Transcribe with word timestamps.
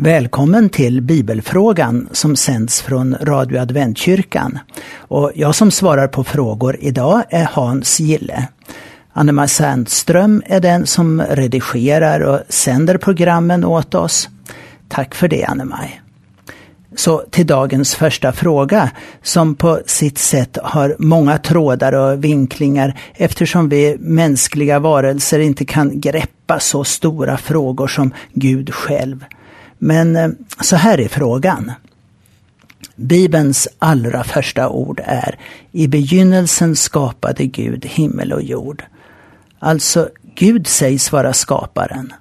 Välkommen 0.00 0.68
till 0.68 1.02
Bibelfrågan 1.02 2.08
som 2.12 2.36
sänds 2.36 2.82
från 2.82 3.16
Radio 3.20 3.60
Adventkyrkan. 3.60 4.58
Och 4.96 5.32
jag 5.34 5.54
som 5.54 5.70
svarar 5.70 6.08
på 6.08 6.24
frågor 6.24 6.76
idag 6.80 7.22
är 7.30 7.44
Hans 7.44 8.00
Gille. 8.00 8.48
Anna-Maj 9.12 9.48
Sandström 9.48 10.42
är 10.46 10.60
den 10.60 10.86
som 10.86 11.22
redigerar 11.22 12.20
och 12.20 12.40
sänder 12.48 12.98
programmen 12.98 13.64
åt 13.64 13.94
oss. 13.94 14.28
Tack 14.88 15.14
för 15.14 15.28
det 15.28 15.44
Anna-Maj. 15.44 16.00
Så 16.96 17.18
till 17.30 17.46
dagens 17.46 17.94
första 17.94 18.32
fråga 18.32 18.90
som 19.22 19.54
på 19.54 19.80
sitt 19.86 20.18
sätt 20.18 20.58
har 20.62 20.96
många 20.98 21.38
trådar 21.38 21.92
och 21.92 22.24
vinklingar 22.24 23.00
eftersom 23.14 23.68
vi 23.68 23.96
mänskliga 24.00 24.78
varelser 24.78 25.38
inte 25.38 25.64
kan 25.64 26.00
greppa 26.00 26.60
så 26.60 26.84
stora 26.84 27.36
frågor 27.36 27.86
som 27.86 28.14
Gud 28.32 28.74
själv. 28.74 29.24
Men 29.78 30.16
eh, 30.16 30.28
så 30.60 30.76
här 30.76 31.00
är 31.00 31.08
frågan. 31.08 31.72
Bibelns 32.96 33.68
allra 33.78 34.24
första 34.24 34.68
ord 34.68 35.00
är 35.04 35.38
I 35.72 35.88
begynnelsen 35.88 36.76
skapade 36.76 37.46
Gud 37.46 37.86
himmel 37.86 38.32
och 38.32 38.42
jord. 38.42 38.84
Alltså, 39.58 40.08
Gud 40.34 40.66
sägs 40.66 41.12
vara 41.12 41.32
skaparen. 41.32 42.12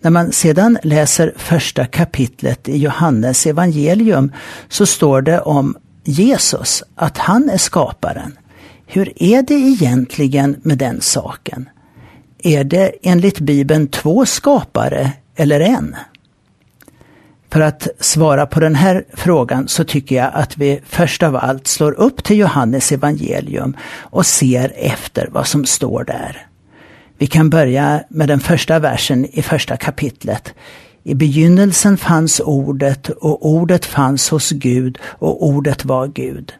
När 0.00 0.10
man 0.10 0.32
sedan 0.32 0.78
läser 0.82 1.32
första 1.36 1.86
kapitlet 1.86 2.68
i 2.68 2.78
Johannes 2.78 3.46
evangelium 3.46 4.32
så 4.68 4.86
står 4.86 5.22
det 5.22 5.40
om 5.40 5.76
Jesus, 6.04 6.82
att 6.94 7.18
han 7.18 7.50
är 7.50 7.58
skaparen. 7.58 8.38
Hur 8.86 9.22
är 9.22 9.42
det 9.42 9.54
egentligen 9.54 10.56
med 10.62 10.78
den 10.78 11.00
saken? 11.00 11.68
Är 12.42 12.64
det 12.64 12.92
enligt 13.02 13.40
Bibeln 13.40 13.88
två 13.88 14.26
skapare 14.26 15.12
eller 15.36 15.60
en? 15.60 15.96
För 17.56 17.60
att 17.60 17.88
svara 18.00 18.46
på 18.46 18.60
den 18.60 18.74
här 18.74 19.04
frågan 19.14 19.68
så 19.68 19.84
tycker 19.84 20.16
jag 20.16 20.30
att 20.34 20.58
vi 20.58 20.80
först 20.86 21.22
av 21.22 21.36
allt 21.36 21.66
slår 21.66 21.92
upp 21.92 22.24
till 22.24 22.38
Johannes 22.38 22.92
evangelium 22.92 23.76
och 24.00 24.26
ser 24.26 24.72
efter 24.76 25.28
vad 25.32 25.46
som 25.46 25.64
står 25.64 26.04
där. 26.04 26.46
Vi 27.18 27.26
kan 27.26 27.50
börja 27.50 28.02
med 28.08 28.28
den 28.28 28.40
första 28.40 28.78
versen 28.78 29.26
i 29.32 29.42
första 29.42 29.76
kapitlet. 29.76 30.54
I 31.02 31.14
begynnelsen 31.14 31.96
fanns 31.96 32.40
ordet 32.40 33.08
och 33.08 33.46
ordet 33.46 33.84
fanns 33.84 34.30
hos 34.30 34.50
Gud 34.50 34.98
och 35.02 35.46
ordet 35.46 35.84
var 35.84 36.06
Gud. 36.06 36.52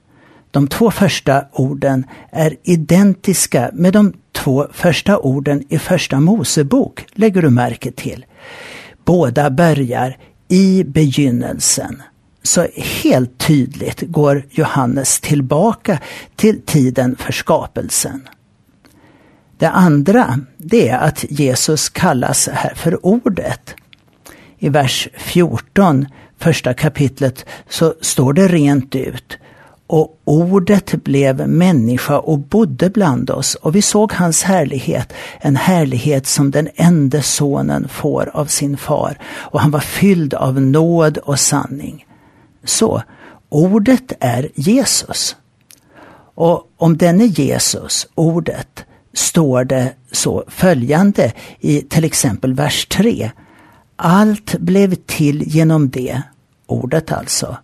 De 0.51 0.69
två 0.69 0.91
första 0.91 1.45
orden 1.53 2.05
är 2.33 2.57
identiska 2.63 3.71
med 3.73 3.93
de 3.93 4.13
två 4.33 4.67
första 4.73 5.19
orden 5.19 5.65
i 5.69 5.79
första 5.79 6.21
Mosebok, 6.21 7.07
lägger 7.13 7.43
du 7.43 7.51
märke 7.51 7.91
till. 7.91 8.25
Båda 9.05 9.51
börjar 9.51 10.17
i 10.49 10.85
begynnelsen. 10.85 12.03
Så 12.43 12.67
helt 13.03 13.39
tydligt 13.39 14.01
går 14.01 14.47
Johannes 14.51 15.21
tillbaka 15.21 15.99
till 16.37 16.63
tiden 16.63 17.17
för 17.17 17.33
skapelsen. 17.33 18.29
Det 19.59 19.69
andra, 19.69 20.41
det 20.57 20.89
är 20.89 20.99
att 20.99 21.25
Jesus 21.29 21.89
kallas 21.89 22.49
här 22.53 22.75
för 22.75 23.07
Ordet. 23.07 23.75
I 24.59 24.69
vers 24.69 25.09
14, 25.17 26.07
första 26.39 26.75
kapitlet, 26.75 27.47
så 27.69 27.95
står 28.01 28.33
det 28.33 28.49
rent 28.49 28.95
ut. 28.95 29.39
Och 29.87 30.21
ordet 30.25 31.05
blev 31.05 31.49
människa 31.49 32.19
och 32.19 32.39
bodde 32.39 32.91
bland 32.91 33.31
oss 33.31 33.55
och 33.55 33.75
vi 33.75 33.83
såg 33.83 34.13
hans 34.13 34.43
härlighet, 34.43 35.13
en 35.41 35.57
härlighet 35.57 36.27
som 36.27 36.51
den 36.51 36.69
enda 36.75 37.23
sonen 37.23 37.89
får 37.89 38.31
av 38.33 38.47
sin 38.47 38.77
far. 38.77 39.19
Och 39.25 39.61
han 39.61 39.71
var 39.71 39.81
fylld 39.81 40.35
av 40.35 40.61
nåd 40.61 41.19
och 41.19 41.41
sanning. 41.41 42.07
Så, 42.65 43.03
ordet 43.49 44.13
är 44.21 44.49
Jesus. 44.55 45.37
Och 46.35 46.63
om 46.77 46.97
denne 46.97 47.25
Jesus, 47.25 48.07
ordet, 48.15 48.85
står 49.15 49.65
det 49.65 49.93
så 50.13 50.45
följande 50.49 51.33
i 51.61 51.81
till 51.81 52.05
exempel 52.05 52.55
vers 52.55 52.87
3. 52.87 53.31
Allt 53.97 54.59
blev 54.59 54.95
till 54.95 55.43
genom 55.43 55.91
det, 55.91 56.23
ordet 56.67 57.13
alltså, 57.13 57.57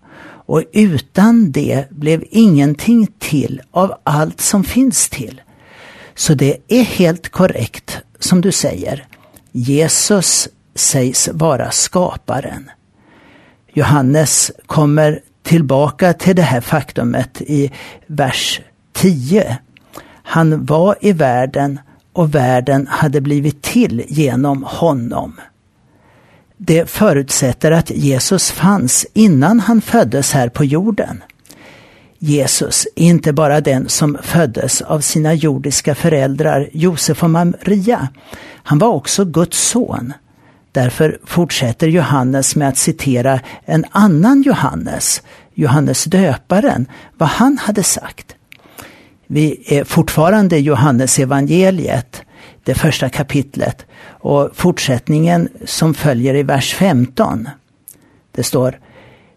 och 0.47 0.63
utan 0.73 1.53
det 1.53 1.91
blev 1.91 2.25
ingenting 2.31 3.07
till 3.19 3.63
av 3.71 3.95
allt 4.05 4.41
som 4.41 4.65
finns 4.65 5.09
till. 5.09 5.41
Så 6.15 6.35
det 6.35 6.57
är 6.69 6.83
helt 6.83 7.29
korrekt 7.29 7.99
som 8.19 8.41
du 8.41 8.53
säger. 8.53 9.07
Jesus 9.53 10.49
sägs 10.75 11.29
vara 11.33 11.71
skaparen. 11.71 12.71
Johannes 13.75 14.51
kommer 14.67 15.21
tillbaka 15.43 16.13
till 16.13 16.37
det 16.37 16.43
här 16.43 16.61
faktumet 16.61 17.41
i 17.41 17.71
vers 18.07 18.61
10. 18.93 19.59
Han 20.23 20.65
var 20.65 20.97
i 21.01 21.13
världen 21.13 21.81
och 22.13 22.35
världen 22.35 22.87
hade 22.87 23.21
blivit 23.21 23.63
till 23.63 24.05
genom 24.09 24.63
honom. 24.63 25.41
Det 26.65 26.91
förutsätter 26.91 27.71
att 27.71 27.91
Jesus 27.91 28.51
fanns 28.51 29.07
innan 29.13 29.61
han 29.61 29.81
föddes 29.81 30.33
här 30.33 30.49
på 30.49 30.65
jorden. 30.65 31.23
Jesus 32.19 32.87
är 32.97 33.05
inte 33.05 33.33
bara 33.33 33.61
den 33.61 33.89
som 33.89 34.19
föddes 34.23 34.83
av 34.83 35.01
sina 35.01 35.35
jordiska 35.35 35.95
föräldrar 35.95 36.71
Josef 36.73 37.23
och 37.23 37.31
Maria. 37.31 38.09
Han 38.53 38.79
var 38.79 38.89
också 38.89 39.25
Guds 39.25 39.69
son. 39.69 40.13
Därför 40.73 41.19
fortsätter 41.25 41.89
Johannes 41.89 42.57
med 42.57 42.69
att 42.69 42.79
citera 42.79 43.41
en 43.65 43.85
annan 43.91 44.43
Johannes, 44.43 45.23
Johannes 45.55 46.05
döparen, 46.05 46.87
vad 47.19 47.29
han 47.29 47.59
hade 47.59 47.83
sagt. 47.83 48.35
Vi 49.27 49.63
är 49.67 49.85
fortfarande 49.85 50.57
i 50.57 50.61
Johannes 50.61 51.19
evangeliet, 51.19 52.23
det 52.65 52.75
första 52.75 53.09
kapitlet 53.09 53.87
och 54.09 54.51
fortsättningen 54.55 55.49
som 55.65 55.95
följer 55.95 56.35
i 56.35 56.43
vers 56.43 56.75
15. 56.75 57.49
Det 58.33 58.43
står 58.43 58.81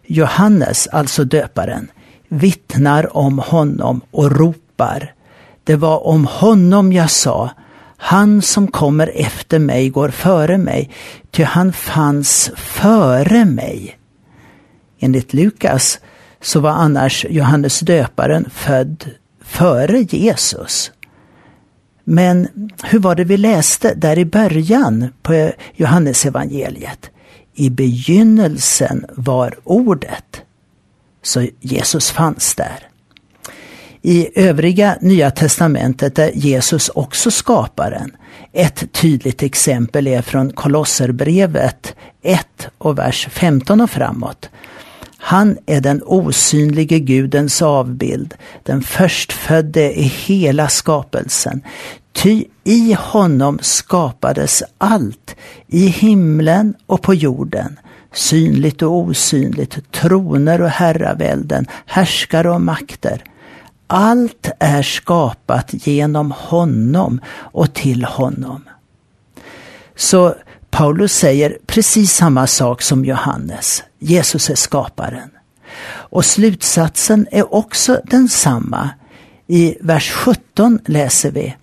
Johannes, 0.06 0.86
alltså 0.86 1.24
döparen, 1.24 1.90
vittnar 2.28 3.16
om 3.16 3.38
honom 3.38 4.00
och 4.10 4.32
ropar. 4.32 5.14
Det 5.64 5.76
var 5.76 6.06
om 6.06 6.26
honom 6.26 6.92
jag 6.92 7.10
sa, 7.10 7.50
han 7.96 8.42
som 8.42 8.68
kommer 8.68 9.12
efter 9.14 9.58
mig 9.58 9.88
går 9.88 10.08
före 10.08 10.58
mig, 10.58 10.90
ty 11.30 11.42
han 11.42 11.72
fanns 11.72 12.50
före 12.56 13.44
mig. 13.44 13.98
Enligt 14.98 15.34
Lukas 15.34 16.00
så 16.40 16.60
var 16.60 16.70
annars 16.70 17.26
Johannes 17.30 17.80
döparen 17.80 18.50
född 18.50 19.10
före 19.44 20.00
Jesus. 20.00 20.92
Men 22.08 22.48
hur 22.82 22.98
var 22.98 23.14
det 23.14 23.24
vi 23.24 23.36
läste 23.36 23.94
där 23.94 24.18
i 24.18 24.24
början 24.24 25.08
på 25.22 25.52
Johannesevangeliet? 25.74 27.10
I 27.54 27.70
begynnelsen 27.70 29.04
var 29.10 29.54
ordet. 29.64 30.42
Så 31.22 31.46
Jesus 31.60 32.10
fanns 32.10 32.54
där. 32.54 32.88
I 34.02 34.28
övriga 34.34 34.98
Nya 35.00 35.30
Testamentet 35.30 36.18
är 36.18 36.30
Jesus 36.34 36.88
också 36.88 37.30
skaparen. 37.30 38.16
Ett 38.52 38.92
tydligt 38.92 39.42
exempel 39.42 40.06
är 40.06 40.22
från 40.22 40.52
Kolosserbrevet 40.52 41.94
1 42.22 42.68
och 42.78 42.98
vers 42.98 43.28
15 43.30 43.80
och 43.80 43.90
framåt. 43.90 44.50
Han 45.26 45.58
är 45.66 45.80
den 45.80 46.02
osynlige 46.02 46.98
Gudens 46.98 47.62
avbild, 47.62 48.34
den 48.62 48.82
förstfödde 48.82 49.98
i 49.98 50.02
hela 50.02 50.68
skapelsen. 50.68 51.62
Ty 52.12 52.44
i 52.64 52.96
honom 52.98 53.58
skapades 53.62 54.62
allt, 54.78 55.36
i 55.66 55.86
himlen 55.86 56.74
och 56.86 57.02
på 57.02 57.14
jorden, 57.14 57.78
synligt 58.12 58.82
och 58.82 58.96
osynligt, 58.96 59.92
troner 59.92 60.60
och 60.60 60.70
herravälden, 60.70 61.66
härskare 61.86 62.50
och 62.50 62.60
makter. 62.60 63.24
Allt 63.86 64.50
är 64.58 64.82
skapat 64.82 65.86
genom 65.86 66.30
honom 66.30 67.20
och 67.28 67.74
till 67.74 68.04
honom. 68.04 68.64
Så 69.96 70.34
Paulus 70.76 71.12
säger 71.12 71.58
precis 71.66 72.12
samma 72.12 72.46
sak 72.46 72.82
som 72.82 73.04
Johannes. 73.04 73.82
Jesus 73.98 74.50
är 74.50 74.54
skaparen. 74.54 75.30
Och 75.88 76.24
slutsatsen 76.24 77.26
är 77.30 77.54
också 77.54 78.00
densamma. 78.04 78.90
I 79.46 79.76
vers 79.80 80.10
17 80.10 80.78
läser 80.86 81.30
vi 81.30 81.56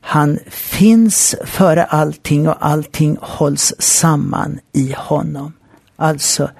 Han 0.00 0.38
finns 0.48 1.34
före 1.44 1.84
allting 1.84 2.48
och 2.48 2.66
allting 2.66 3.16
hålls 3.20 3.74
samman 3.78 4.58
i 4.72 4.94
honom. 4.96 5.52
Alltså, 5.96 6.50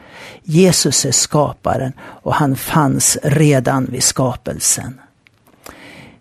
Jesus 0.43 1.05
är 1.05 1.12
skaparen 1.12 1.93
och 2.01 2.35
han 2.35 2.56
fanns 2.56 3.19
redan 3.23 3.85
vid 3.85 4.03
skapelsen. 4.03 5.01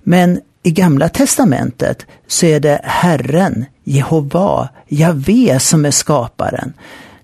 Men 0.04 0.40
i 0.64 0.72
Gamla 0.72 1.10
Testamentet 1.10 2.06
så 2.28 2.46
är 2.46 2.60
det 2.60 2.82
Herren, 2.84 3.66
Jehova, 3.88 4.70
Javé 4.88 5.60
som 5.60 5.86
är 5.86 5.92
skaparen. 5.92 6.74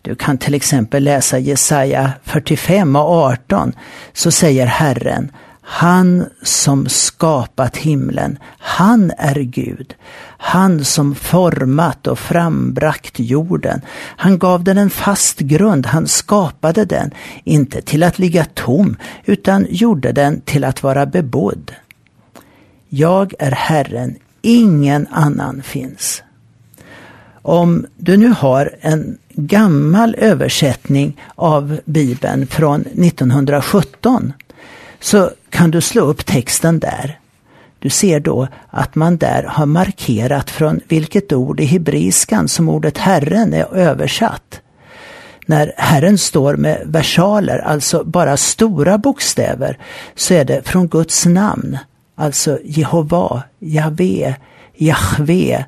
Du 0.01 0.15
kan 0.15 0.37
till 0.37 0.53
exempel 0.53 1.03
läsa 1.03 1.39
Jesaja 1.39 2.11
45 2.23 2.95
och 2.95 3.01
18. 3.01 3.73
Så 4.13 4.31
säger 4.31 4.65
Herren, 4.65 5.31
han 5.61 6.25
som 6.41 6.89
skapat 6.89 7.77
himlen, 7.77 8.37
han 8.57 9.11
är 9.17 9.35
Gud. 9.35 9.95
Han 10.37 10.85
som 10.85 11.15
format 11.15 12.07
och 12.07 12.19
frambragt 12.19 13.19
jorden. 13.19 13.81
Han 13.97 14.39
gav 14.39 14.63
den 14.63 14.77
en 14.77 14.89
fast 14.89 15.39
grund, 15.39 15.85
han 15.85 16.07
skapade 16.07 16.85
den, 16.85 17.11
inte 17.43 17.81
till 17.81 18.03
att 18.03 18.19
ligga 18.19 18.45
tom, 18.53 18.97
utan 19.25 19.67
gjorde 19.69 20.11
den 20.11 20.41
till 20.41 20.63
att 20.63 20.83
vara 20.83 21.05
bebodd. 21.05 21.71
Jag 22.89 23.33
är 23.39 23.51
Herren, 23.51 24.15
ingen 24.41 25.07
annan 25.11 25.61
finns. 25.63 26.23
Om 27.45 27.85
du 27.97 28.17
nu 28.17 28.27
har 28.27 28.75
en 28.81 29.17
gammal 29.29 30.15
översättning 30.15 31.21
av 31.35 31.79
Bibeln 31.85 32.47
från 32.47 32.81
1917 32.81 34.33
så 34.99 35.31
kan 35.49 35.71
du 35.71 35.81
slå 35.81 36.01
upp 36.01 36.25
texten 36.25 36.79
där. 36.79 37.19
Du 37.79 37.89
ser 37.89 38.19
då 38.19 38.47
att 38.69 38.95
man 38.95 39.17
där 39.17 39.43
har 39.43 39.65
markerat 39.65 40.49
från 40.49 40.79
vilket 40.87 41.33
ord 41.33 41.59
i 41.59 41.65
hebreiskan 41.65 42.47
som 42.47 42.69
ordet 42.69 42.97
Herren 42.97 43.53
är 43.53 43.75
översatt. 43.75 44.61
När 45.45 45.73
Herren 45.77 46.17
står 46.17 46.55
med 46.55 46.81
versaler, 46.85 47.59
alltså 47.59 48.03
bara 48.03 48.37
stora 48.37 48.97
bokstäver, 48.97 49.77
så 50.15 50.33
är 50.33 50.45
det 50.45 50.67
från 50.67 50.87
Guds 50.87 51.25
namn, 51.25 51.77
alltså 52.15 52.59
Jehova, 52.63 53.43
Jahve, 53.59 54.35
Jahve, 54.75 55.65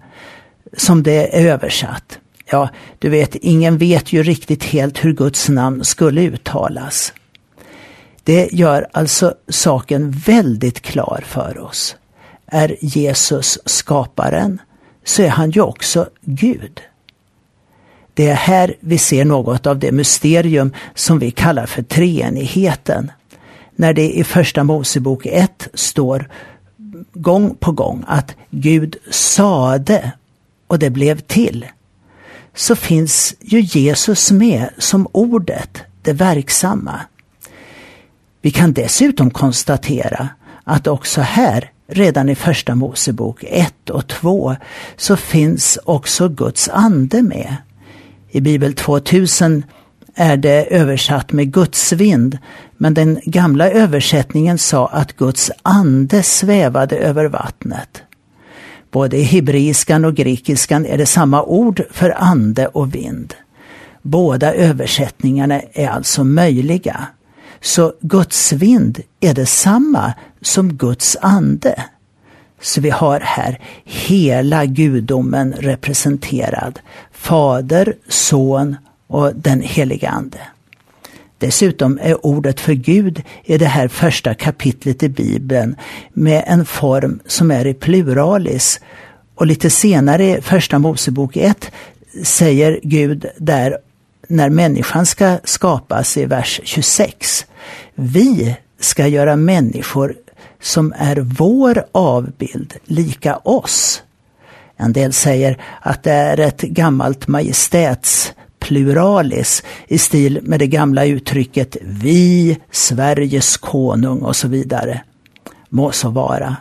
som 0.77 1.04
det 1.04 1.38
är 1.38 1.48
översatt. 1.51 2.19
Ja, 2.45 2.69
du 3.00 3.10
vet, 3.10 3.36
ingen 3.36 3.77
vet 3.77 4.13
ju 4.13 4.24
riktigt 4.24 4.63
helt 4.63 5.06
hur 5.06 5.13
Guds 5.13 5.50
namn 5.50 5.86
skulle 5.86 6.22
uttalas. 6.22 7.13
Det 8.24 8.50
gör 8.51 8.88
alltså 8.92 9.33
saken 9.50 10.12
väldigt 10.12 10.81
klar 10.81 11.24
för 11.27 11.60
oss. 11.60 11.95
Är 12.48 12.75
Jesus 12.81 13.60
skaparen 13.66 14.62
så 15.04 15.22
är 15.22 15.30
han 15.30 15.51
ju 15.51 15.62
också 15.62 16.10
Gud. 16.22 16.81
Det 18.13 18.28
är 18.28 18.36
här 18.36 18.75
vi 18.80 18.98
ser 18.98 19.25
något 19.25 19.68
av 19.68 19.80
det 19.80 19.92
mysterium 19.92 20.74
som 20.94 21.19
vi 21.19 21.31
kallar 21.31 21.66
för 21.66 21.83
treenigheten. 21.83 23.12
När 23.75 23.94
det 23.94 24.18
i 24.18 24.24
Första 24.24 24.63
Mosebok 24.63 25.25
1 25.25 25.68
står 25.74 26.30
gång 27.13 27.56
på 27.56 27.71
gång 27.71 28.04
att 28.07 28.36
Gud 28.50 28.95
sade 29.12 30.12
och 30.68 30.80
det 30.80 30.90
blev 30.90 31.20
till. 31.20 31.66
Så 32.56 32.76
finns 32.76 33.36
ju 33.40 33.60
Jesus 33.60 34.32
med 34.32 34.70
som 34.78 35.08
ordet, 35.12 35.78
det 36.02 36.14
verksamma. 36.14 37.02
Vi 38.42 38.52
kan 38.52 38.74
dessutom 38.74 39.32
konstatera 39.32 40.30
att 40.64 40.88
också 40.88 41.22
här, 41.22 41.72
redan 41.88 42.30
i 42.30 42.36
Första 42.36 42.76
Mosebok 42.76 43.44
1 43.48 43.90
och 43.90 44.08
2, 44.08 44.56
så 44.98 45.16
finns 45.16 45.80
också 45.86 46.30
Guds 46.30 46.70
ande 46.70 47.22
med. 47.22 47.56
I 48.30 48.42
Bibel 48.42 48.74
2000 48.74 49.64
är 50.16 50.38
det 50.38 50.66
översatt 50.66 51.32
med 51.32 51.54
Guds 51.54 51.94
vind, 51.94 52.38
men 52.78 52.94
den 52.94 53.20
gamla 53.24 53.70
översättningen 53.70 54.58
sa 54.58 54.88
att 54.88 55.14
Guds 55.14 55.52
ande 55.62 56.24
svävade 56.24 56.98
över 56.98 57.26
vattnet. 57.26 58.05
Både 58.95 59.18
i 59.18 59.24
hebreiskan 59.24 60.06
och 60.06 60.15
grekiskan 60.15 60.86
är 60.86 60.97
det 60.97 61.06
samma 61.06 61.44
ord 61.44 61.81
för 61.92 62.13
ande 62.18 62.68
och 62.68 62.95
vind. 62.95 63.33
Båda 64.01 64.53
översättningarna 64.53 65.62
är 65.74 65.88
alltså 65.88 66.24
möjliga. 66.24 67.07
Så 67.62 67.94
Guds 68.01 68.53
vind 68.53 69.01
är 69.19 69.33
detsamma 69.33 70.13
som 70.42 70.74
Guds 70.74 71.18
ande. 71.21 71.83
Så 72.62 72.81
vi 72.81 72.89
har 72.89 73.19
här 73.19 73.59
hela 73.83 74.65
gudomen 74.65 75.53
representerad. 75.53 76.80
Fader, 77.12 77.94
Son 78.07 78.75
och 79.07 79.36
den 79.36 79.62
heliga 79.62 80.09
Ande. 80.09 80.39
Dessutom 81.38 82.00
är 82.02 82.26
ordet 82.26 82.60
för 82.60 82.74
Gud 82.74 83.24
i 83.44 83.58
det 83.58 83.66
här 83.66 83.88
första 83.88 84.34
kapitlet 84.34 85.04
i 85.04 85.10
Bibeln 85.10 85.76
med 86.14 86.44
en 86.48 86.66
form 86.66 87.20
som 87.26 87.52
är 87.52 87.68
i 87.68 87.74
pluralis. 87.74 88.80
Och 89.36 89.46
lite 89.46 89.70
senare 89.70 90.38
i 90.38 90.42
Första 90.42 90.80
Mosebok 90.80 91.38
1 91.38 91.72
säger 92.24 92.80
Gud 92.84 93.26
där 93.38 93.78
när 94.28 94.50
människan 94.50 95.06
ska 95.06 95.38
skapas 95.44 96.18
i 96.18 96.26
vers 96.26 96.62
26. 96.64 97.46
Vi 97.96 98.56
ska 98.80 99.08
göra 99.08 99.36
människor 99.36 100.16
som 100.62 100.94
är 100.98 101.16
vår 101.16 101.86
avbild 101.92 102.74
lika 102.86 103.38
oss. 103.38 104.04
En 104.78 104.94
del 104.94 105.14
säger 105.14 105.62
att 105.81 106.04
det 106.04 106.12
är 106.12 106.40
ett 106.40 106.62
gammalt 106.62 107.28
majestäts 107.28 108.34
pluralis 108.66 109.64
i 109.88 109.98
stil 109.98 110.40
med 110.44 110.60
det 110.60 110.68
gamla 110.68 111.06
uttrycket 111.06 111.78
vi, 111.82 112.58
Sveriges 112.72 113.58
konung 113.58 114.20
och 114.20 114.36
så 114.36 114.48
vidare. 114.48 115.02
Må 115.70 115.92
så 115.92 116.10
vara. 116.10 116.56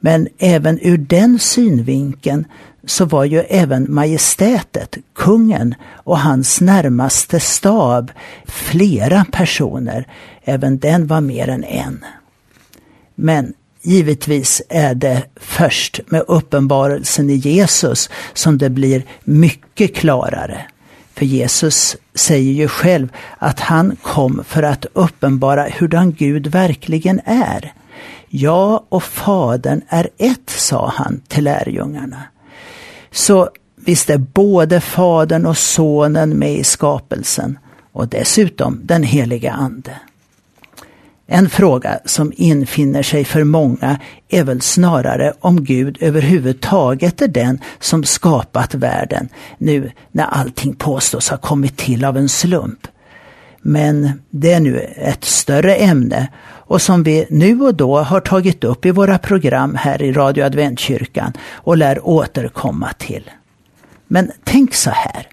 Men 0.00 0.28
även 0.38 0.78
ur 0.82 0.98
den 0.98 1.38
synvinkeln 1.38 2.44
så 2.86 3.04
var 3.04 3.24
ju 3.24 3.38
även 3.38 3.94
majestätet, 3.94 4.96
kungen 5.14 5.74
och 5.92 6.18
hans 6.18 6.60
närmaste 6.60 7.40
stab 7.40 8.10
flera 8.46 9.24
personer. 9.32 10.06
Även 10.44 10.78
den 10.78 11.06
var 11.06 11.20
mer 11.20 11.48
än 11.48 11.64
en. 11.64 12.04
Men 13.14 13.52
givetvis 13.82 14.62
är 14.68 14.94
det 14.94 15.22
först 15.36 16.00
med 16.06 16.24
uppenbarelsen 16.28 17.30
i 17.30 17.34
Jesus 17.34 18.10
som 18.32 18.58
det 18.58 18.70
blir 18.70 19.04
mycket 19.24 19.94
klarare. 19.94 20.66
För 21.18 21.26
Jesus 21.26 21.96
säger 22.14 22.52
ju 22.52 22.68
själv 22.68 23.08
att 23.38 23.60
han 23.60 23.96
kom 24.02 24.44
för 24.44 24.62
att 24.62 24.86
uppenbara 24.92 25.68
hurdan 25.78 26.12
Gud 26.12 26.46
verkligen 26.46 27.20
är. 27.24 27.72
Jag 28.28 28.82
och 28.88 29.02
Fadern 29.02 29.82
är 29.88 30.08
ett, 30.18 30.50
sa 30.50 30.92
han 30.94 31.20
till 31.28 31.44
lärjungarna. 31.44 32.22
Så 33.10 33.48
visst 33.76 34.10
är 34.10 34.18
både 34.18 34.80
Fadern 34.80 35.46
och 35.46 35.58
Sonen 35.58 36.38
med 36.38 36.54
i 36.54 36.64
skapelsen 36.64 37.58
och 37.92 38.08
dessutom 38.08 38.80
den 38.82 39.02
heliga 39.02 39.52
Ande. 39.52 39.96
En 41.30 41.48
fråga 41.48 41.98
som 42.04 42.32
infinner 42.36 43.02
sig 43.02 43.24
för 43.24 43.44
många 43.44 43.98
är 44.28 44.44
väl 44.44 44.60
snarare 44.60 45.32
om 45.40 45.64
Gud 45.64 45.98
överhuvudtaget 46.00 47.22
är 47.22 47.28
den 47.28 47.60
som 47.80 48.04
skapat 48.04 48.74
världen, 48.74 49.28
nu 49.58 49.90
när 50.12 50.24
allting 50.24 50.74
påstås 50.74 51.28
ha 51.28 51.36
kommit 51.36 51.76
till 51.76 52.04
av 52.04 52.16
en 52.16 52.28
slump. 52.28 52.86
Men 53.60 54.22
det 54.30 54.52
är 54.52 54.60
nu 54.60 54.78
ett 54.96 55.24
större 55.24 55.74
ämne 55.74 56.28
och 56.48 56.82
som 56.82 57.02
vi 57.02 57.26
nu 57.30 57.60
och 57.60 57.74
då 57.74 57.98
har 57.98 58.20
tagit 58.20 58.64
upp 58.64 58.86
i 58.86 58.90
våra 58.90 59.18
program 59.18 59.74
här 59.74 60.02
i 60.02 60.12
Radio 60.12 60.44
Adventkyrkan 60.44 61.32
och 61.50 61.76
lär 61.76 62.08
återkomma 62.08 62.92
till. 62.98 63.30
Men 64.06 64.30
tänk 64.44 64.74
så 64.74 64.90
här. 64.90 65.26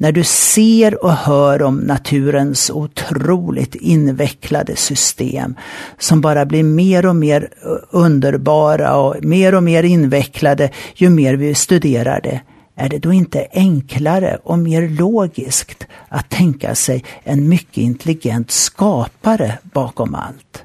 När 0.00 0.12
du 0.12 0.24
ser 0.24 1.04
och 1.04 1.12
hör 1.12 1.62
om 1.62 1.76
naturens 1.76 2.70
otroligt 2.70 3.74
invecklade 3.74 4.76
system 4.76 5.54
som 5.98 6.20
bara 6.20 6.46
blir 6.46 6.62
mer 6.62 7.06
och 7.06 7.16
mer 7.16 7.48
eh, 7.64 7.70
underbara 7.90 8.96
och 8.96 9.24
mer 9.24 9.54
och 9.54 9.62
mer 9.62 9.82
invecklade 9.82 10.70
ju 10.94 11.10
mer 11.10 11.34
vi 11.34 11.54
studerar 11.54 12.20
det. 12.20 12.40
Är 12.76 12.88
det 12.88 12.98
då 12.98 13.12
inte 13.12 13.46
enklare 13.52 14.38
och 14.42 14.58
mer 14.58 14.88
logiskt 14.88 15.86
att 16.08 16.30
tänka 16.30 16.74
sig 16.74 17.04
en 17.22 17.48
mycket 17.48 17.78
intelligent 17.78 18.50
skapare 18.50 19.58
bakom 19.62 20.14
allt? 20.14 20.64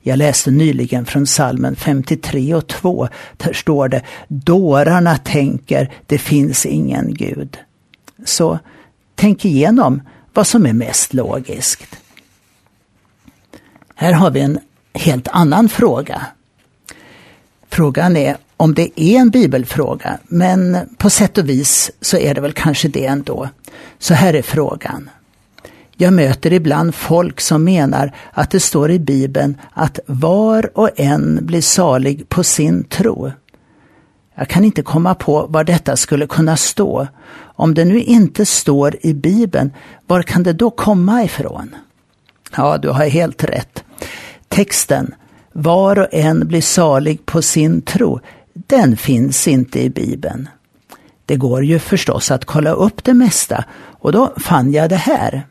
Jag 0.00 0.18
läste 0.18 0.50
nyligen 0.50 1.04
från 1.04 1.26
salmen 1.26 1.76
53 1.76 2.54
och 2.54 2.66
2. 2.66 3.08
Där 3.36 3.52
står 3.52 3.88
det 3.88 4.02
Dårarna 4.28 5.16
tänker 5.16 5.90
det 6.06 6.18
finns 6.18 6.66
ingen 6.66 7.14
Gud. 7.14 7.58
Så 8.24 8.58
tänk 9.14 9.44
igenom 9.44 10.02
vad 10.32 10.46
som 10.46 10.66
är 10.66 10.72
mest 10.72 11.14
logiskt. 11.14 11.96
Här 13.94 14.12
har 14.12 14.30
vi 14.30 14.40
en 14.40 14.58
helt 14.94 15.28
annan 15.28 15.68
fråga. 15.68 16.26
Frågan 17.68 18.16
är 18.16 18.36
om 18.56 18.74
det 18.74 19.00
är 19.00 19.18
en 19.18 19.30
bibelfråga, 19.30 20.18
men 20.28 20.78
på 20.96 21.10
sätt 21.10 21.38
och 21.38 21.48
vis 21.48 21.90
så 22.00 22.16
är 22.16 22.34
det 22.34 22.40
väl 22.40 22.52
kanske 22.52 22.88
det 22.88 23.06
ändå. 23.06 23.48
Så 23.98 24.14
här 24.14 24.34
är 24.34 24.42
frågan. 24.42 25.10
Jag 25.96 26.12
möter 26.12 26.52
ibland 26.52 26.94
folk 26.94 27.40
som 27.40 27.64
menar 27.64 28.14
att 28.32 28.50
det 28.50 28.60
står 28.60 28.90
i 28.90 28.98
Bibeln 28.98 29.56
att 29.72 29.98
var 30.06 30.78
och 30.78 30.90
en 30.96 31.38
blir 31.42 31.60
salig 31.60 32.28
på 32.28 32.44
sin 32.44 32.84
tro. 32.84 33.32
Jag 34.34 34.48
kan 34.48 34.64
inte 34.64 34.82
komma 34.82 35.14
på 35.14 35.46
var 35.46 35.64
detta 35.64 35.96
skulle 35.96 36.26
kunna 36.26 36.56
stå. 36.56 37.06
Om 37.38 37.74
det 37.74 37.84
nu 37.84 38.00
inte 38.00 38.46
står 38.46 38.96
i 39.00 39.14
Bibeln, 39.14 39.70
var 40.06 40.22
kan 40.22 40.42
det 40.42 40.52
då 40.52 40.70
komma 40.70 41.24
ifrån? 41.24 41.74
Ja, 42.56 42.78
du 42.78 42.88
har 42.88 43.04
helt 43.04 43.44
rätt. 43.44 43.84
Texten 44.48 45.14
var 45.52 45.98
och 45.98 46.08
en 46.14 46.48
blir 46.48 46.60
salig 46.60 47.26
på 47.26 47.42
sin 47.42 47.82
tro, 47.82 48.20
den 48.54 48.96
finns 48.96 49.48
inte 49.48 49.80
i 49.80 49.90
Bibeln. 49.90 50.48
Det 51.26 51.36
går 51.36 51.64
ju 51.64 51.78
förstås 51.78 52.30
att 52.30 52.44
kolla 52.44 52.70
upp 52.70 53.04
det 53.04 53.14
mesta 53.14 53.64
och 53.74 54.12
då 54.12 54.32
fann 54.36 54.72
jag 54.72 54.90
det 54.90 54.96
här. 54.96 55.46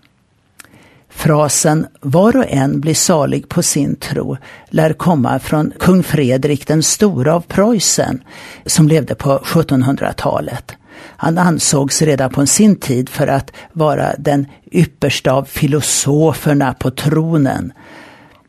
Frasen 1.13 1.87
”var 2.01 2.37
och 2.37 2.45
en 2.49 2.81
blir 2.81 2.93
salig 2.93 3.49
på 3.49 3.63
sin 3.63 3.95
tro” 3.95 4.37
lär 4.69 4.93
komma 4.93 5.39
från 5.39 5.73
kung 5.79 6.03
Fredrik 6.03 6.67
den 6.67 6.83
store 6.83 7.33
av 7.33 7.41
Preussen 7.41 8.23
som 8.65 8.87
levde 8.87 9.15
på 9.15 9.37
1700-talet. 9.37 10.71
Han 11.01 11.37
ansågs 11.37 12.01
redan 12.01 12.29
på 12.29 12.45
sin 12.45 12.75
tid 12.75 13.09
för 13.09 13.27
att 13.27 13.51
vara 13.73 14.13
den 14.17 14.45
yppersta 14.71 15.31
av 15.31 15.43
filosoferna 15.43 16.73
på 16.73 16.91
tronen. 16.91 17.73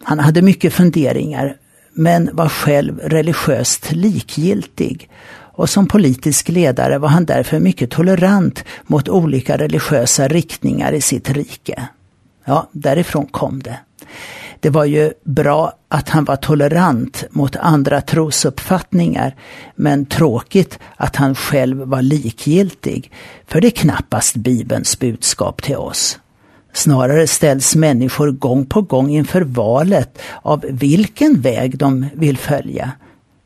Han 0.02 0.18
hade 0.18 0.42
mycket 0.42 0.72
funderingar 0.72 1.56
men 1.94 2.30
var 2.32 2.48
själv 2.48 2.98
religiöst 2.98 3.92
likgiltig 3.92 5.10
och 5.54 5.70
som 5.70 5.86
politisk 5.86 6.48
ledare 6.48 6.98
var 6.98 7.08
han 7.08 7.24
därför 7.24 7.60
mycket 7.60 7.90
tolerant 7.90 8.64
mot 8.82 9.08
olika 9.08 9.56
religiösa 9.56 10.28
riktningar 10.28 10.92
i 10.92 11.00
sitt 11.00 11.30
rike. 11.30 11.88
Ja, 12.44 12.68
därifrån 12.72 13.26
kom 13.26 13.62
det. 13.62 13.78
Det 14.60 14.70
var 14.70 14.84
ju 14.84 15.12
bra 15.24 15.72
att 15.88 16.08
han 16.08 16.24
var 16.24 16.36
tolerant 16.36 17.24
mot 17.30 17.56
andra 17.56 18.00
trosuppfattningar, 18.00 19.36
men 19.74 20.06
tråkigt 20.06 20.78
att 20.96 21.16
han 21.16 21.34
själv 21.34 21.78
var 21.78 22.02
likgiltig, 22.02 23.10
för 23.46 23.60
det 23.60 23.68
är 23.68 23.70
knappast 23.70 24.36
Bibelns 24.36 24.98
budskap 24.98 25.62
till 25.62 25.76
oss. 25.76 26.18
Snarare 26.72 27.26
ställs 27.26 27.76
människor 27.76 28.30
gång 28.30 28.66
på 28.66 28.82
gång 28.82 29.10
inför 29.10 29.40
valet 29.40 30.18
av 30.42 30.64
vilken 30.68 31.40
väg 31.40 31.78
de 31.78 32.06
vill 32.14 32.38
följa. 32.38 32.92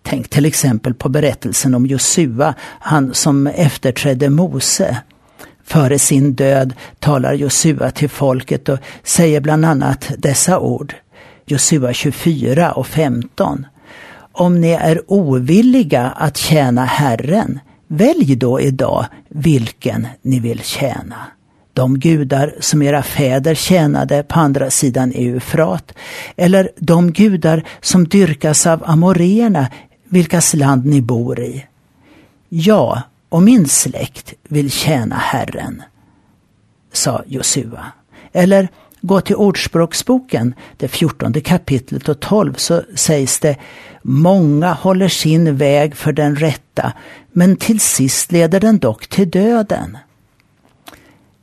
Tänk 0.03 0.29
till 0.29 0.47
exempel 0.47 0.95
på 0.95 1.09
berättelsen 1.09 1.75
om 1.75 1.87
Josua, 1.87 2.55
han 2.61 3.15
som 3.15 3.47
efterträdde 3.47 4.31
Mose. 4.31 5.03
Före 5.66 5.99
sin 5.99 6.35
död 6.35 6.73
talar 6.99 7.32
Josua 7.35 7.90
till 7.90 8.08
folket 8.08 8.68
och 8.68 8.78
säger 9.02 9.40
bland 9.40 9.64
annat 9.64 10.11
dessa 10.18 10.58
ord. 10.58 10.94
Josua 11.46 11.92
24 11.92 12.73
och 12.73 12.87
15. 12.87 13.66
Om 14.32 14.61
ni 14.61 14.70
är 14.70 15.02
ovilliga 15.06 16.12
att 16.16 16.37
tjäna 16.37 16.85
Herren, 16.85 17.61
välj 17.87 18.37
då 18.37 18.61
idag 18.61 19.06
vilken 19.28 20.08
ni 20.23 20.40
vill 20.40 20.62
tjäna. 20.62 21.16
De 21.73 21.99
gudar 21.99 22.54
som 22.61 22.82
era 22.82 23.02
fäder 23.02 23.54
tjänade 23.54 24.23
på 24.23 24.40
andra 24.40 24.70
sidan 24.70 25.12
Eufrat, 25.12 25.92
eller 26.37 26.70
de 26.76 27.12
gudar 27.12 27.64
som 27.80 28.08
dyrkas 28.08 28.66
av 28.66 28.82
amoréerna, 28.87 29.68
vilkas 30.08 30.54
land 30.54 30.87
ni 30.87 31.02
bor 31.02 31.40
i. 31.40 31.64
Ja, 32.49 33.02
och 33.37 33.43
min 33.43 33.69
släkt 33.69 34.35
vill 34.49 34.71
tjäna 34.71 35.16
Herren, 35.16 35.83
sa 36.93 37.23
Josua. 37.26 37.87
Eller 38.33 38.69
gå 39.00 39.21
till 39.21 39.37
Ordspråksboken, 39.37 40.55
det 40.76 40.88
fjortonde 40.88 41.40
kapitlet 41.40 42.09
och 42.09 42.21
tolv, 42.21 42.55
så 42.55 42.83
sägs 42.95 43.38
det 43.38 43.57
Många 44.02 44.73
håller 44.73 45.09
sin 45.09 45.57
väg 45.57 45.97
för 45.97 46.12
den 46.12 46.37
rätta, 46.37 46.93
men 47.33 47.57
till 47.57 47.81
sist 47.81 48.33
leder 48.33 48.61
den 48.61 48.78
dock 48.78 49.07
till 49.07 49.31
döden. 49.31 49.99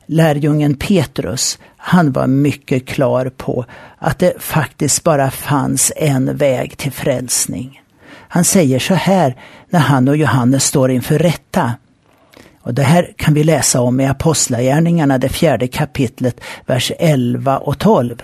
Lärjungen 0.06 0.76
Petrus, 0.76 1.58
han 1.76 2.12
var 2.12 2.26
mycket 2.26 2.86
klar 2.86 3.32
på 3.36 3.64
att 3.98 4.18
det 4.18 4.34
faktiskt 4.38 5.04
bara 5.04 5.30
fanns 5.30 5.92
en 5.96 6.36
väg 6.36 6.76
till 6.76 6.92
frälsning. 6.92 7.82
Han 8.28 8.44
säger 8.44 8.78
så 8.78 8.94
här 8.94 9.36
när 9.70 9.80
han 9.80 10.08
och 10.08 10.16
Johannes 10.16 10.64
står 10.64 10.90
inför 10.90 11.18
rätta. 11.18 11.74
Och 12.64 12.74
det 12.74 12.82
här 12.82 13.12
kan 13.16 13.34
vi 13.34 13.44
läsa 13.44 13.80
om 13.80 14.00
i 14.00 14.06
Apostlagärningarna, 14.06 15.18
det 15.18 15.28
fjärde 15.28 15.68
kapitlet, 15.68 16.40
vers 16.66 16.92
11 16.98 17.58
och 17.58 17.78
12. 17.78 18.22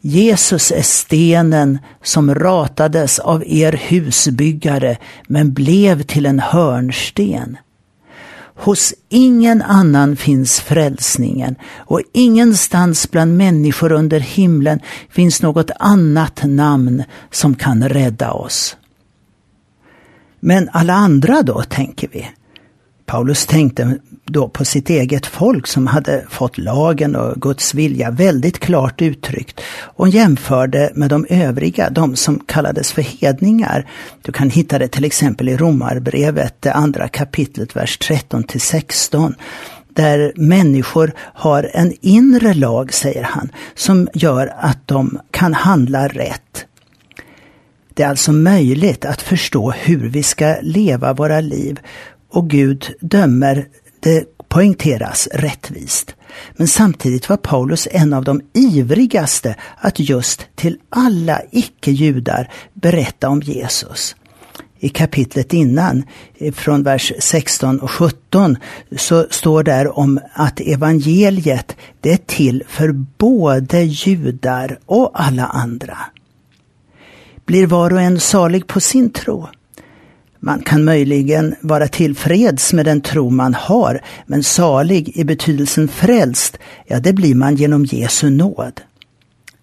Jesus 0.00 0.70
är 0.70 0.82
stenen 0.82 1.78
som 2.02 2.34
ratades 2.34 3.18
av 3.18 3.44
er 3.46 3.72
husbyggare 3.72 4.96
men 5.26 5.52
blev 5.52 6.02
till 6.02 6.26
en 6.26 6.40
hörnsten. 6.40 7.56
Hos 8.54 8.94
ingen 9.08 9.62
annan 9.62 10.16
finns 10.16 10.60
frälsningen 10.60 11.56
och 11.76 12.00
ingenstans 12.12 13.10
bland 13.10 13.36
människor 13.36 13.92
under 13.92 14.20
himlen 14.20 14.80
finns 15.10 15.42
något 15.42 15.70
annat 15.78 16.40
namn 16.44 17.04
som 17.30 17.54
kan 17.54 17.88
rädda 17.88 18.32
oss. 18.32 18.76
Men 20.40 20.68
alla 20.72 20.94
andra 20.94 21.42
då, 21.42 21.62
tänker 21.62 22.08
vi. 22.12 22.28
Paulus 23.10 23.46
tänkte 23.46 23.98
då 24.24 24.48
på 24.48 24.64
sitt 24.64 24.90
eget 24.90 25.26
folk 25.26 25.66
som 25.66 25.86
hade 25.86 26.24
fått 26.28 26.58
lagen 26.58 27.16
och 27.16 27.40
Guds 27.40 27.74
vilja 27.74 28.10
väldigt 28.10 28.58
klart 28.58 29.02
uttryckt 29.02 29.60
och 29.82 30.08
jämförde 30.08 30.90
med 30.94 31.10
de 31.10 31.26
övriga, 31.28 31.90
de 31.90 32.16
som 32.16 32.38
kallades 32.38 32.92
för 32.92 33.02
hedningar. 33.02 33.90
Du 34.22 34.32
kan 34.32 34.50
hitta 34.50 34.78
det 34.78 34.88
till 34.88 35.04
exempel 35.04 35.48
i 35.48 35.56
Romarbrevet, 35.56 36.54
det 36.60 36.72
andra 36.72 37.08
kapitlet, 37.08 37.76
vers 37.76 37.98
13 37.98 38.42
till 38.42 38.60
16 38.60 39.34
där 39.88 40.32
människor 40.36 41.12
har 41.18 41.70
en 41.74 41.92
inre 42.00 42.54
lag, 42.54 42.94
säger 42.94 43.22
han, 43.22 43.48
som 43.74 44.08
gör 44.14 44.54
att 44.58 44.88
de 44.88 45.20
kan 45.30 45.54
handla 45.54 46.08
rätt. 46.08 46.66
Det 47.94 48.02
är 48.02 48.08
alltså 48.08 48.32
möjligt 48.32 49.04
att 49.04 49.22
förstå 49.22 49.70
hur 49.70 50.08
vi 50.08 50.22
ska 50.22 50.56
leva 50.62 51.12
våra 51.12 51.40
liv 51.40 51.80
och 52.30 52.50
Gud 52.50 52.94
dömer, 53.00 53.68
det 54.00 54.24
poängteras, 54.48 55.28
rättvist. 55.32 56.14
Men 56.52 56.68
samtidigt 56.68 57.28
var 57.28 57.36
Paulus 57.36 57.88
en 57.90 58.12
av 58.12 58.24
de 58.24 58.40
ivrigaste 58.52 59.54
att 59.76 60.00
just 60.00 60.46
till 60.54 60.78
alla 60.88 61.42
icke-judar 61.50 62.50
berätta 62.74 63.28
om 63.28 63.40
Jesus. 63.40 64.16
I 64.78 64.88
kapitlet 64.88 65.52
innan, 65.52 66.02
från 66.54 66.82
vers 66.82 67.12
16 67.18 67.80
och 67.80 67.90
17, 67.90 68.56
så 68.96 69.26
står 69.30 69.62
där 69.62 69.98
om 69.98 70.20
att 70.32 70.60
evangeliet, 70.60 71.76
det 72.00 72.12
är 72.12 72.16
till 72.16 72.62
för 72.68 72.92
både 73.18 73.82
judar 73.82 74.78
och 74.86 75.10
alla 75.14 75.46
andra. 75.46 75.98
Blir 77.44 77.66
var 77.66 77.92
och 77.92 78.00
en 78.00 78.20
salig 78.20 78.66
på 78.66 78.80
sin 78.80 79.10
tro? 79.10 79.48
Man 80.40 80.62
kan 80.62 80.84
möjligen 80.84 81.54
vara 81.60 81.88
tillfreds 81.88 82.72
med 82.72 82.84
den 82.84 83.00
tro 83.00 83.30
man 83.30 83.54
har, 83.54 84.00
men 84.26 84.42
salig 84.42 85.16
i 85.16 85.24
betydelsen 85.24 85.88
frälst, 85.88 86.58
ja 86.86 87.00
det 87.00 87.12
blir 87.12 87.34
man 87.34 87.56
genom 87.56 87.84
Jesu 87.84 88.30
nåd. 88.30 88.80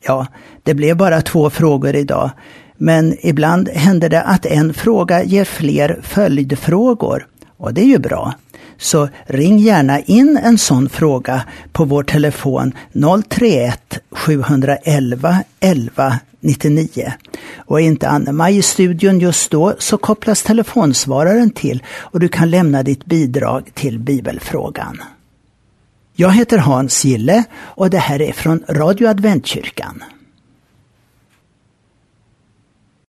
Ja, 0.06 0.28
det 0.64 0.74
blev 0.74 0.98
bara 0.98 1.22
två 1.22 1.50
frågor 1.50 1.96
idag, 1.96 2.30
men 2.78 3.16
ibland 3.22 3.70
händer 3.70 4.10
det 4.10 4.22
att 4.22 4.46
en 4.46 4.74
fråga 4.74 5.24
ger 5.24 5.46
fler 5.46 6.00
följdfrågor. 6.04 7.28
Och 7.58 7.74
det 7.74 7.82
är 7.82 7.86
ju 7.86 8.00
bra. 8.00 8.34
Så 8.78 9.10
ring 9.26 9.60
gärna 9.60 10.00
in 10.00 10.40
en 10.44 10.58
sån 10.58 10.90
fråga 10.90 11.42
på 11.72 11.86
vår 11.86 12.04
telefon 12.04 12.74
031 13.30 14.00
711 14.12 15.44
11 15.60 16.20
99. 16.40 17.14
Och 17.58 17.82
är 17.82 17.86
inte 17.86 18.10
Anne-Maj 18.10 18.58
i 18.58 18.62
studion 18.62 19.20
just 19.20 19.52
då 19.52 19.76
så 19.80 19.98
kopplas 19.98 20.44
telefonsvararen 20.44 21.50
till 21.50 21.84
och 21.98 22.20
du 22.20 22.28
kan 22.28 22.50
lämna 22.50 22.84
ditt 22.84 23.06
bidrag 23.06 23.70
till 23.74 24.00
bibelfrågan. 24.00 25.02
Jag 26.16 26.32
heter 26.32 26.58
Hans 26.58 27.06
Gille 27.06 27.44
och 27.54 27.90
det 27.90 27.98
här 27.98 28.22
är 28.22 28.34
från 28.34 28.64
Radio 28.70 29.08
Adventkyrkan. 29.08 30.04